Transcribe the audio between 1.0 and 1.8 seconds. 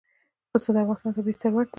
طبعي ثروت دی.